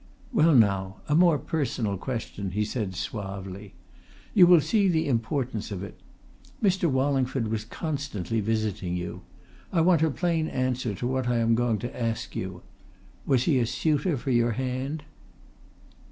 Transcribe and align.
"Well, 0.33 0.55
now, 0.55 0.95
a 1.07 1.13
more 1.13 1.37
personal 1.37 1.95
question," 1.95 2.49
he 2.53 2.65
said 2.65 2.95
suavely. 2.95 3.75
"You 4.33 4.47
will 4.47 4.59
see 4.59 4.87
the 4.87 5.07
importance 5.07 5.69
of 5.69 5.83
it. 5.83 5.99
Mr. 6.59 6.89
Wallingford 6.89 7.49
was 7.49 7.65
constantly 7.65 8.39
visiting 8.39 8.95
you. 8.97 9.21
I 9.71 9.81
want 9.81 10.01
a 10.01 10.09
plain 10.09 10.47
answer 10.47 10.95
to 10.95 11.05
what 11.05 11.27
I 11.27 11.37
am 11.37 11.53
going 11.53 11.77
to 11.77 12.01
ask 12.01 12.35
you. 12.35 12.63
Was 13.27 13.43
he 13.43 13.59
a 13.59 13.67
suitor 13.67 14.17
for 14.17 14.31
your 14.31 14.53
hand?" 14.53 15.03